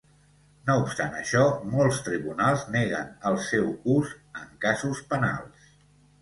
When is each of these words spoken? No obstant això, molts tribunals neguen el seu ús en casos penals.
No 0.67 0.75
obstant 0.85 1.11
això, 1.17 1.43
molts 1.73 1.99
tribunals 2.07 2.63
neguen 2.77 3.13
el 3.33 3.37
seu 3.49 3.69
ús 3.97 4.15
en 4.41 4.49
casos 4.65 5.05
penals. 5.13 5.71